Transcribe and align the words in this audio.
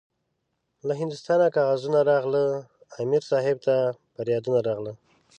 له 0.87 0.93
هندوستانه 1.01 1.47
کاغذونه 1.55 1.99
راغله- 2.09 2.63
امیر 3.03 3.23
صاحب 3.31 3.57
ته 3.67 3.75
پریادونه 4.15 4.59
راغله 4.67 4.93